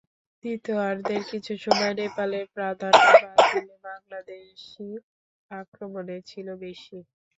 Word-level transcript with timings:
দ্বিতীয়ার্ধের 0.43 1.21
কিছু 1.31 1.53
সময় 1.65 1.93
নেপালের 1.99 2.45
প্রাধান্য 2.55 3.01
বাদ 3.15 3.39
দিলে 3.51 3.75
বাংলাদেশই 3.87 4.91
আক্রমণে 5.51 6.17
ছিল 6.29 6.47
বেশি। 6.63 6.97